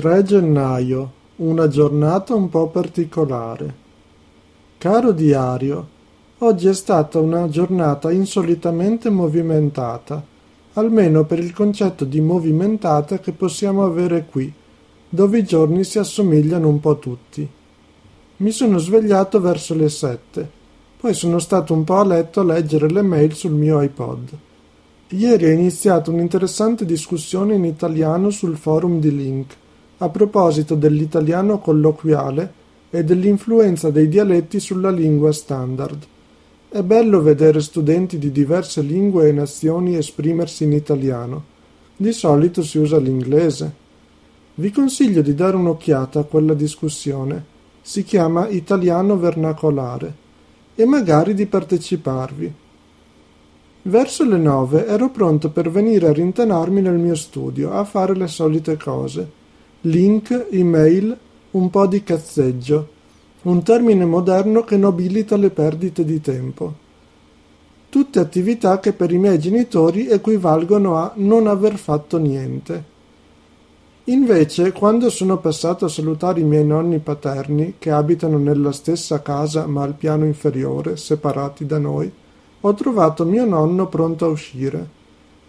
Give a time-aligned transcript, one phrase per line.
[0.00, 3.74] 3 gennaio, una giornata un po' particolare.
[4.78, 5.86] Caro diario,
[6.38, 10.24] oggi è stata una giornata insolitamente movimentata,
[10.72, 14.50] almeno per il concetto di movimentata che possiamo avere qui,
[15.06, 17.46] dove i giorni si assomigliano un po' tutti.
[18.38, 20.50] Mi sono svegliato verso le sette,
[20.98, 24.30] poi sono stato un po' a letto a leggere le mail sul mio iPod.
[25.08, 29.56] Ieri è iniziata un'interessante discussione in italiano sul forum di Link
[30.02, 32.52] a proposito dell'italiano colloquiale
[32.90, 36.06] e dell'influenza dei dialetti sulla lingua standard.
[36.70, 41.44] È bello vedere studenti di diverse lingue e nazioni esprimersi in italiano.
[41.96, 43.72] Di solito si usa l'inglese.
[44.54, 47.44] Vi consiglio di dare un'occhiata a quella discussione.
[47.82, 50.14] Si chiama Italiano vernacolare
[50.74, 52.52] e magari di parteciparvi.
[53.82, 58.28] Verso le nove ero pronto per venire a rintanarmi nel mio studio a fare le
[58.28, 59.38] solite cose
[59.82, 61.16] link, email,
[61.52, 62.88] un po' di cazzeggio,
[63.42, 66.74] un termine moderno che nobilita le perdite di tempo.
[67.88, 72.84] Tutte attività che per i miei genitori equivalgono a non aver fatto niente.
[74.04, 79.66] Invece, quando sono passato a salutare i miei nonni paterni, che abitano nella stessa casa
[79.66, 82.10] ma al piano inferiore, separati da noi,
[82.60, 84.98] ho trovato mio nonno pronto a uscire.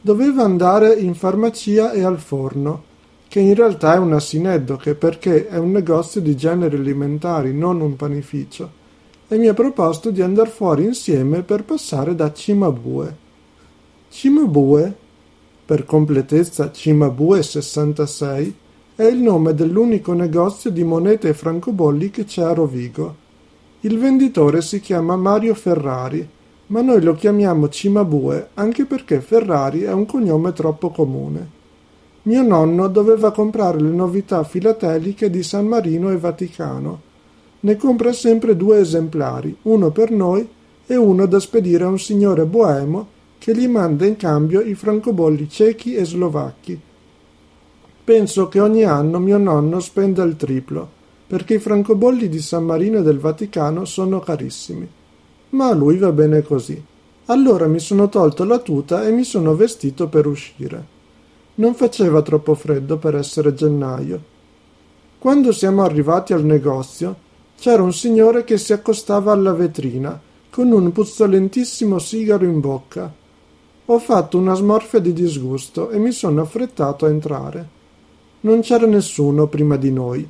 [0.00, 2.87] Doveva andare in farmacia e al forno
[3.28, 7.94] che in realtà è un asineddoche perché è un negozio di generi alimentari, non un
[7.94, 8.70] panificio,
[9.28, 13.16] e mi ha proposto di andare fuori insieme per passare da Cimabue.
[14.08, 14.94] Cimabue,
[15.66, 18.54] per completezza Cimabue 66,
[18.96, 23.26] è il nome dell'unico negozio di monete e francobolli che c'è a Rovigo.
[23.80, 26.26] Il venditore si chiama Mario Ferrari,
[26.68, 31.57] ma noi lo chiamiamo Cimabue anche perché Ferrari è un cognome troppo comune.
[32.28, 37.00] Mio nonno doveva comprare le novità filateliche di San Marino e Vaticano.
[37.60, 40.46] Ne compra sempre due esemplari, uno per noi
[40.86, 43.06] e uno da spedire a un signore boemo
[43.38, 46.78] che gli manda in cambio i francobolli cechi e slovacchi.
[48.04, 50.86] Penso che ogni anno mio nonno spenda il triplo,
[51.26, 54.86] perché i francobolli di San Marino e del Vaticano sono carissimi.
[55.50, 56.78] Ma a lui va bene così.
[57.24, 60.96] Allora mi sono tolto la tuta e mi sono vestito per uscire.
[61.58, 64.22] Non faceva troppo freddo per essere gennaio.
[65.18, 67.16] Quando siamo arrivati al negozio,
[67.58, 70.20] c'era un signore che si accostava alla vetrina,
[70.50, 73.12] con un puzzolentissimo sigaro in bocca.
[73.86, 77.68] Ho fatto una smorfia di disgusto e mi sono affrettato a entrare.
[78.42, 80.28] Non c'era nessuno prima di noi.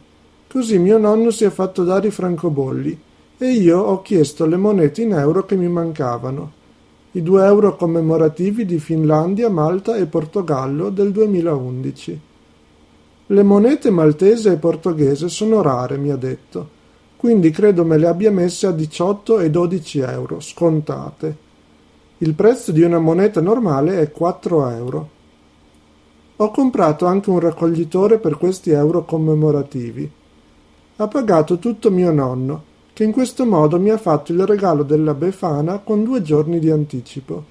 [0.48, 2.98] Così mio nonno si è fatto dare i francobolli
[3.36, 6.57] e io ho chiesto le monete in euro che mi mancavano
[7.18, 12.20] i due euro commemorativi di Finlandia, Malta e Portogallo del 2011.
[13.26, 16.68] Le monete maltese e portoghese sono rare, mi ha detto,
[17.16, 21.36] quindi credo me le abbia messe a 18 e 12 euro, scontate.
[22.18, 25.08] Il prezzo di una moneta normale è 4 euro.
[26.36, 30.08] Ho comprato anche un raccoglitore per questi euro commemorativi.
[30.96, 32.62] Ha pagato tutto mio nonno,
[32.98, 36.69] che in questo modo mi ha fatto il regalo della Befana con due giorni di
[36.69, 37.44] anticipo.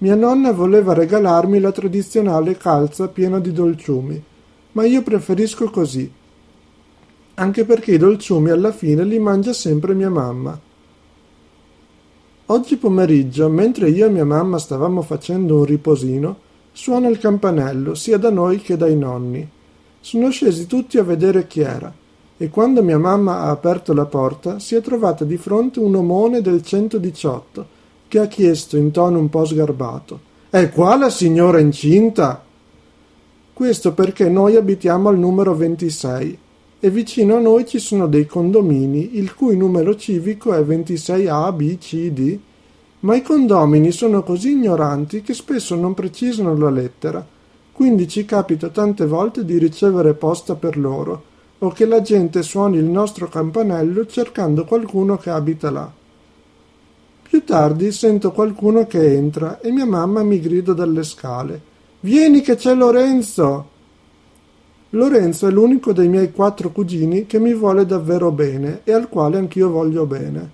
[0.00, 4.22] Mia nonna voleva regalarmi la tradizionale calza piena di dolciumi,
[4.72, 6.12] ma io preferisco così,
[7.36, 10.60] anche perché i dolciumi alla fine li mangia sempre mia mamma.
[12.44, 16.36] Oggi pomeriggio, mentre io e mia mamma stavamo facendo un riposino,
[16.72, 19.48] suona il campanello sia da noi che dai nonni.
[20.00, 22.04] Sono scesi tutti a vedere chi era
[22.38, 26.42] e quando mia mamma ha aperto la porta si è trovata di fronte un omone
[26.42, 27.74] del 118
[28.08, 30.20] che ha chiesto in tono un po' sgarbato
[30.50, 32.44] È qua la signora incinta?
[33.52, 36.38] Questo perché noi abitiamo al numero 26
[36.78, 41.78] e vicino a noi ci sono dei condomini il cui numero civico è 26A, B,
[41.78, 42.38] C, D,
[43.00, 47.26] ma i condomini sono così ignoranti che spesso non precisano la lettera,
[47.72, 52.76] quindi ci capita tante volte di ricevere posta per loro o che la gente suoni
[52.78, 55.90] il nostro campanello cercando qualcuno che abita là.
[57.22, 61.74] Più tardi sento qualcuno che entra e mia mamma mi grida dalle scale
[62.06, 63.68] Vieni che c'è Lorenzo.
[64.90, 69.38] Lorenzo è l'unico dei miei quattro cugini che mi vuole davvero bene e al quale
[69.38, 70.48] anch'io voglio bene.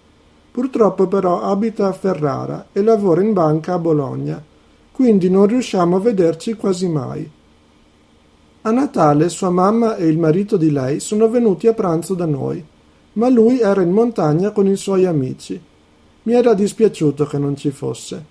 [0.50, 4.42] Purtroppo però abita a Ferrara e lavora in banca a Bologna,
[4.92, 7.30] quindi non riusciamo a vederci quasi mai.
[8.64, 12.64] A Natale sua mamma e il marito di lei sono venuti a pranzo da noi,
[13.14, 15.60] ma lui era in montagna con i suoi amici.
[16.22, 18.24] Mi era dispiaciuto che non ci fosse.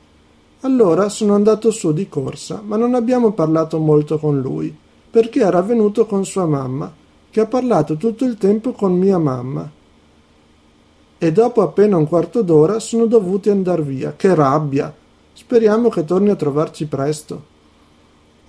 [0.62, 4.74] Allora sono andato su di corsa, ma non abbiamo parlato molto con lui,
[5.10, 6.90] perché era venuto con sua mamma,
[7.30, 9.70] che ha parlato tutto il tempo con mia mamma.
[11.18, 14.14] E dopo appena un quarto d'ora sono dovuti andar via.
[14.16, 14.94] Che rabbia!
[15.34, 17.51] Speriamo che torni a trovarci presto.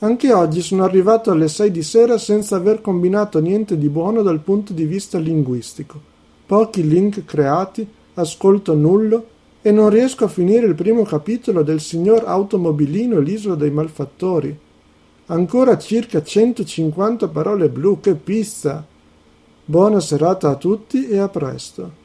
[0.03, 4.41] Anche oggi sono arrivato alle sei di sera senza aver combinato niente di buono dal
[4.41, 6.01] punto di vista linguistico.
[6.45, 9.27] Pochi link creati, ascolto nullo
[9.63, 14.59] e non riesco a finire il primo capitolo del signor automobilino l'isola dei malfattori.
[15.27, 18.85] Ancora circa 150 parole blu, che pizza!
[19.65, 22.01] Buona serata a tutti e a presto.